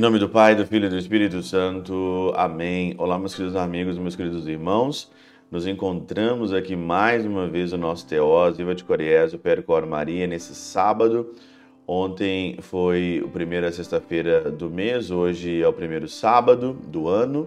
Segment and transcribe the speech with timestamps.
[0.00, 2.32] Em nome do Pai, do Filho e do Espírito Santo.
[2.34, 2.94] Amém.
[2.96, 5.12] Olá, meus queridos amigos, meus queridos irmãos.
[5.50, 10.26] Nos encontramos aqui mais uma vez no nosso Teós, Viva de Coriés, o Percor Maria,
[10.26, 11.34] nesse sábado.
[11.86, 17.46] Ontem foi a primeira sexta-feira do mês, hoje é o primeiro sábado do ano,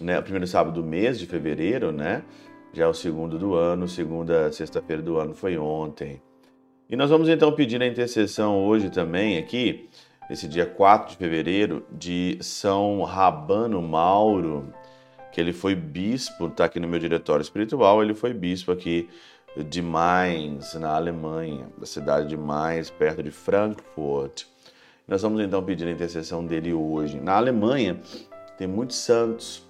[0.00, 0.18] né?
[0.18, 2.24] O primeiro sábado do mês de fevereiro, né?
[2.72, 6.20] Já é o segundo do ano, segunda sexta-feira do ano foi ontem.
[6.90, 9.88] E nós vamos então pedir a intercessão hoje também aqui,
[10.28, 14.72] esse dia 4 de fevereiro, de São Rabano Mauro,
[15.32, 19.08] que ele foi bispo, está aqui no meu diretório espiritual, ele foi bispo aqui
[19.56, 24.44] de Mainz, na Alemanha, da cidade de Mainz, perto de Frankfurt.
[25.06, 27.20] Nós vamos então pedir a intercessão dele hoje.
[27.20, 28.00] Na Alemanha
[28.58, 29.62] tem muitos santos,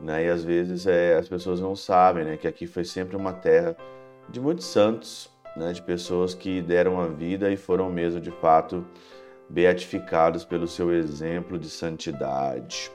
[0.00, 0.26] né?
[0.26, 2.36] E às vezes é, as pessoas não sabem, né?
[2.36, 3.76] Que aqui foi sempre uma terra
[4.28, 8.84] de muitos santos, né, de pessoas que deram a vida e foram mesmo de fato
[9.48, 12.90] beatificados pelo seu exemplo de santidade.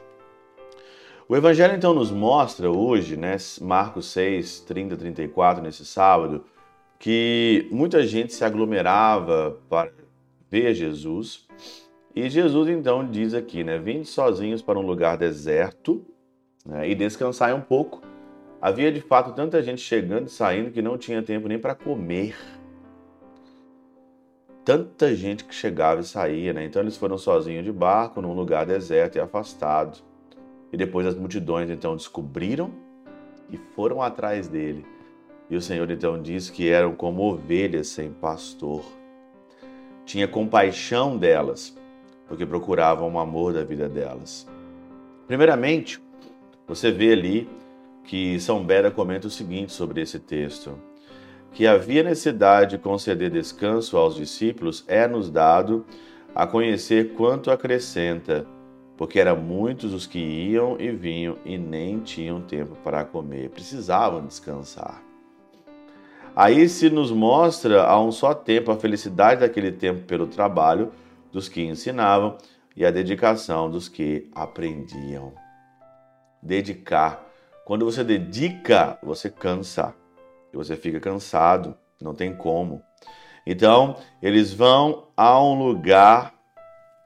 [1.29, 6.45] O Evangelho então nos mostra hoje, né, Marcos 6, 30, 34, nesse sábado,
[6.97, 9.91] que muita gente se aglomerava para
[10.49, 11.45] ver Jesus.
[12.15, 16.05] E Jesus então diz aqui, né, vinde sozinhos para um lugar deserto
[16.65, 18.01] né, e descansai um pouco
[18.59, 22.35] Havia de fato tanta gente chegando e saindo que não tinha tempo nem para comer.
[24.67, 26.65] Tanta gente que chegava e saía, né?
[26.65, 29.99] Então eles foram sozinhos de barco num lugar deserto e afastado.
[30.73, 32.69] E depois as multidões então descobriram
[33.49, 34.85] e foram atrás dele.
[35.49, 38.83] E o Senhor então diz que eram como ovelhas sem pastor.
[40.03, 41.73] Tinha compaixão delas,
[42.27, 44.45] porque procuravam o amor da vida delas.
[45.27, 46.03] Primeiramente,
[46.67, 47.49] você vê ali
[48.03, 50.77] que São Beda comenta o seguinte sobre esse texto:
[51.57, 55.87] que havia necessidade de conceder descanso aos discípulos é-nos dado
[56.35, 58.45] a conhecer quanto acrescenta,
[58.95, 64.23] porque eram muitos os que iam e vinham e nem tinham tempo para comer, precisavam
[64.23, 65.01] descansar.
[66.35, 70.91] Aí se nos mostra a um só tempo a felicidade daquele tempo pelo trabalho
[71.31, 72.37] dos que ensinavam
[72.75, 75.33] e a dedicação dos que aprendiam.
[76.39, 77.25] Dedicar
[77.65, 79.95] quando você dedica, você cansa.
[80.53, 82.81] E você fica cansado, não tem como.
[83.45, 86.33] Então, eles vão a um lugar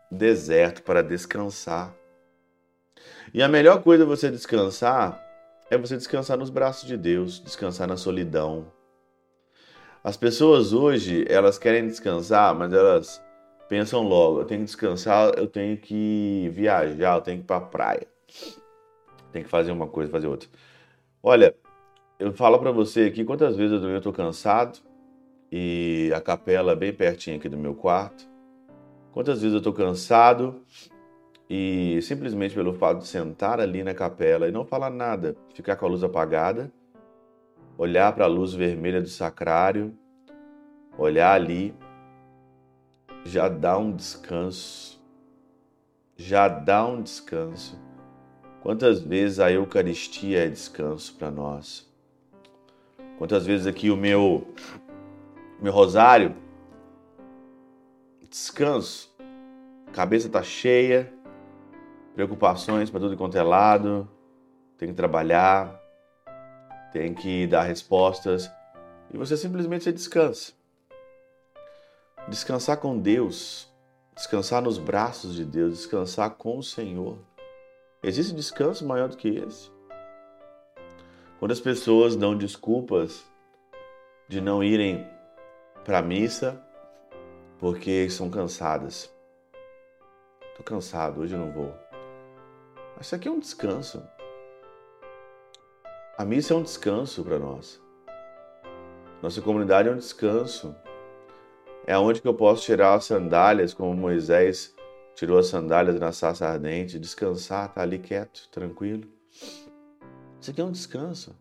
[0.09, 1.93] deserto para descansar.
[3.33, 5.21] E a melhor coisa você descansar
[5.69, 8.71] é você descansar nos braços de Deus, descansar na solidão.
[10.03, 13.23] As pessoas hoje, elas querem descansar, mas elas
[13.69, 17.57] pensam logo, eu tenho que descansar, eu tenho que viajar, eu tenho que ir para
[17.57, 18.07] a praia
[19.31, 20.49] tem que fazer uma coisa, fazer outra.
[21.23, 21.55] Olha,
[22.21, 24.77] eu falo para você aqui quantas vezes eu estou cansado
[25.51, 28.29] e a capela é bem pertinho aqui do meu quarto.
[29.11, 30.61] Quantas vezes eu estou cansado
[31.49, 35.87] e simplesmente pelo fato de sentar ali na capela e não falar nada, ficar com
[35.87, 36.71] a luz apagada,
[37.75, 39.91] olhar para a luz vermelha do sacrário,
[40.99, 41.73] olhar ali,
[43.25, 45.01] já dá um descanso.
[46.15, 47.81] Já dá um descanso.
[48.61, 51.90] Quantas vezes a Eucaristia é descanso para nós?
[53.21, 54.47] Quantas vezes aqui o meu
[55.61, 56.35] meu rosário
[58.27, 59.15] descanso.
[59.93, 61.13] Cabeça tá cheia,
[62.15, 64.09] preocupações para tudo quanto é lado,
[64.75, 65.79] tem que trabalhar,
[66.91, 68.49] tem que dar respostas
[69.13, 70.53] e você simplesmente você descansa.
[72.27, 73.71] Descansar com Deus,
[74.15, 77.19] descansar nos braços de Deus, descansar com o Senhor.
[78.01, 79.69] Existe descanso maior do que esse?
[81.41, 83.25] Quando as pessoas dão desculpas
[84.27, 85.09] de não irem
[85.83, 86.63] para a missa
[87.57, 89.11] porque são cansadas.
[90.55, 91.73] Tô cansado, hoje eu não vou.
[93.01, 94.07] Isso aqui é um descanso.
[96.15, 97.81] A missa é um descanso para nós.
[99.19, 100.75] Nossa comunidade é um descanso.
[101.87, 104.75] É onde que eu posso tirar as sandálias, como Moisés
[105.15, 109.09] tirou as sandálias na sarça ardente, descansar, tá ali quieto, tranquilo.
[110.41, 111.35] Isso aqui é um descanso.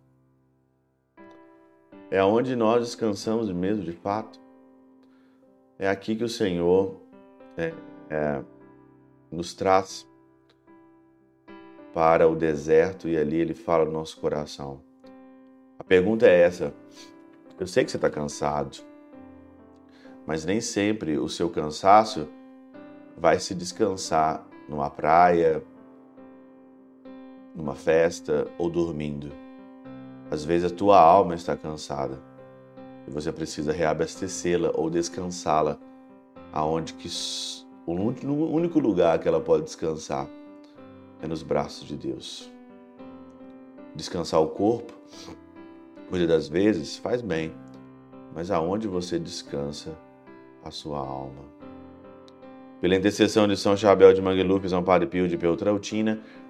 [2.10, 4.38] É onde nós descansamos mesmo, de fato.
[5.78, 7.00] É aqui que o Senhor
[7.56, 7.72] é,
[8.10, 8.44] é,
[9.30, 10.06] nos traz
[11.94, 14.82] para o deserto e ali Ele fala no nosso coração.
[15.78, 16.74] A pergunta é essa:
[17.58, 18.84] eu sei que você está cansado,
[20.26, 22.28] mas nem sempre o seu cansaço
[23.16, 25.64] vai se descansar numa praia,
[27.54, 29.32] numa festa ou dormindo.
[30.30, 32.22] Às vezes a tua alma está cansada
[33.06, 35.78] e você precisa reabastecê-la ou descansá-la
[36.52, 37.08] aonde que
[37.86, 40.28] o único lugar que ela pode descansar
[41.20, 42.50] é nos braços de Deus.
[43.94, 44.92] Descansar o corpo,
[46.08, 47.52] muitas das vezes, faz bem,
[48.32, 49.98] mas aonde você descansa
[50.62, 51.42] a sua alma?
[52.80, 56.20] Pela intercessão de São Chabel de Mangluf, São Padre Pio de Peltrautina,